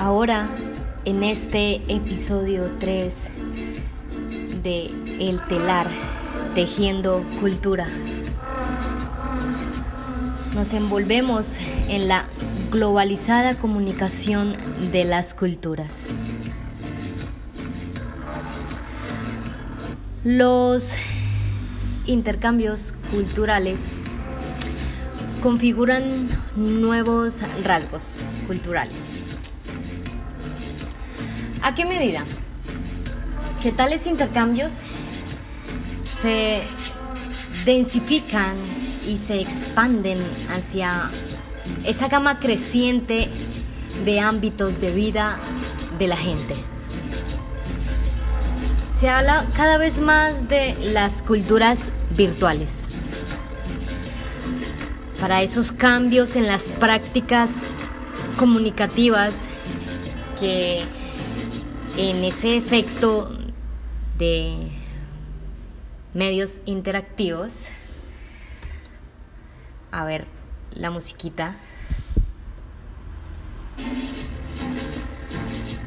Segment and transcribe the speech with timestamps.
[0.00, 0.48] Ahora,
[1.04, 3.28] en este episodio 3
[4.62, 4.86] de
[5.20, 5.88] El telar,
[6.54, 7.86] tejiendo cultura,
[10.54, 11.58] nos envolvemos
[11.88, 12.24] en la
[12.70, 14.56] globalizada comunicación
[14.90, 16.06] de las culturas.
[20.24, 20.94] Los
[22.06, 23.96] intercambios culturales
[25.42, 26.26] configuran
[26.56, 29.18] nuevos rasgos culturales
[31.62, 32.24] ¿A qué medida?
[33.62, 34.80] Que tales intercambios
[36.04, 36.62] se
[37.64, 38.56] densifican
[39.06, 40.18] y se expanden
[40.50, 41.10] hacia
[41.84, 43.28] esa gama creciente
[44.04, 45.38] de ámbitos de vida
[45.98, 46.54] de la gente.
[48.98, 52.86] Se habla cada vez más de las culturas virtuales.
[55.20, 57.60] Para esos cambios en las prácticas
[58.38, 59.48] comunicativas
[60.38, 60.84] que
[62.08, 63.30] en ese efecto
[64.16, 64.56] de
[66.14, 67.66] medios interactivos,
[69.92, 70.24] a ver
[70.72, 71.56] la musiquita.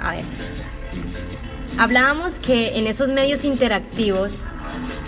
[0.00, 0.24] A ver.
[1.78, 4.44] Hablábamos que en esos medios interactivos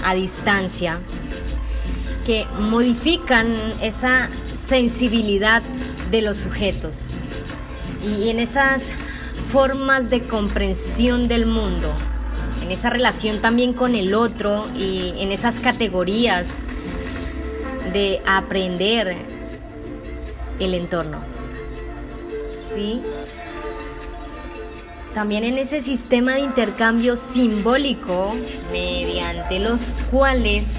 [0.05, 1.00] a distancia,
[2.24, 3.52] que modifican
[3.83, 4.30] esa
[4.66, 5.62] sensibilidad
[6.11, 7.06] de los sujetos
[8.02, 8.84] y en esas
[9.52, 11.92] formas de comprensión del mundo,
[12.62, 16.62] en esa relación también con el otro y en esas categorías
[17.92, 19.16] de aprender
[20.58, 21.18] el entorno.
[22.58, 23.00] ¿Sí?
[25.14, 28.34] También en ese sistema de intercambio simbólico
[28.72, 30.78] mediante los cuales,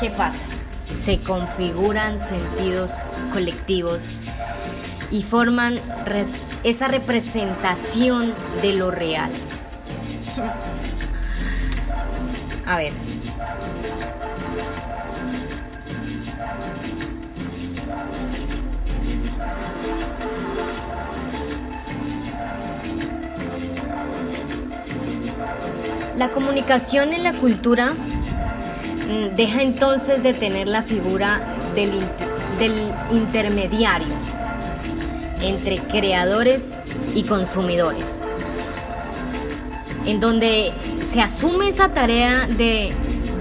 [0.00, 0.46] ¿qué pasa?
[0.90, 2.94] Se configuran sentidos
[3.32, 4.08] colectivos
[5.12, 5.78] y forman
[6.66, 9.30] esa representación de lo real.
[12.66, 12.92] A ver.
[26.16, 31.40] La comunicación en la cultura mm, deja entonces de tener la figura
[31.76, 31.92] del,
[32.58, 34.35] del intermediario
[35.40, 36.74] entre creadores
[37.14, 38.20] y consumidores,
[40.04, 40.72] en donde
[41.10, 42.92] se asume esa tarea de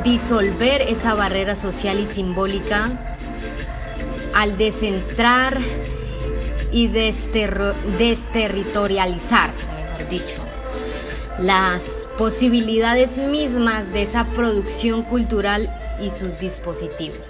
[0.03, 3.17] disolver esa barrera social y simbólica
[4.34, 5.59] al descentrar
[6.72, 10.41] y desterritorializar, mejor dicho,
[11.39, 15.69] las posibilidades mismas de esa producción cultural
[16.01, 17.29] y sus dispositivos.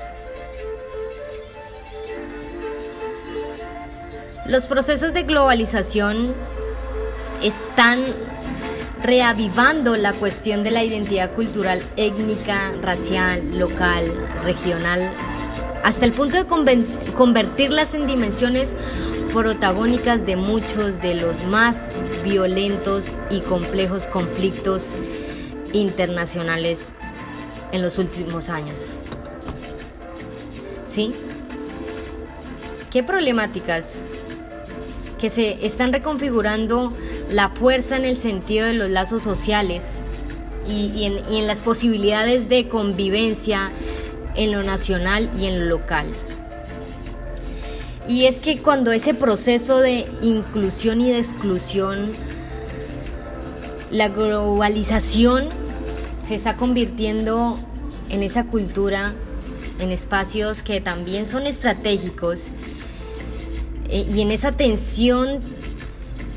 [4.48, 6.36] Los procesos de globalización
[7.42, 8.00] están
[9.02, 14.04] reavivando la cuestión de la identidad cultural étnica, racial, local,
[14.44, 15.12] regional,
[15.84, 16.46] hasta el punto de
[17.16, 18.76] convertirlas en dimensiones
[19.34, 21.90] protagónicas de muchos de los más
[22.24, 24.92] violentos y complejos conflictos
[25.74, 26.94] internacionales
[27.72, 28.86] en los últimos años.
[30.86, 31.16] ¿Sí?
[32.92, 33.98] ¿Qué problemáticas
[35.26, 36.94] que se están reconfigurando
[37.32, 39.98] la fuerza en el sentido de los lazos sociales
[40.68, 43.72] y, en, las posibilidades de convivencia
[44.36, 46.06] en lo nacional y en lo local.
[48.08, 52.12] Y es que cuando ese proceso de inclusión y de exclusión,
[53.90, 55.50] la globalización
[56.24, 57.58] se está convirtiendo
[58.12, 59.16] en esa cultura,
[59.80, 62.52] en espacios que también son estratégicos
[63.96, 65.40] eh, y en esa tensión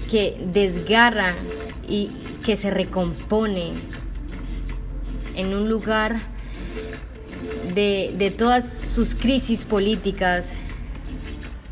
[0.09, 1.35] que desgarra
[1.89, 2.09] y
[2.45, 3.73] que se recompone
[5.35, 6.21] en un lugar
[7.75, 10.55] de, de todas sus crisis políticas,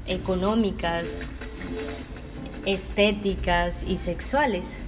[0.09, 1.19] económicas,
[2.65, 4.81] estéticas y sexuales.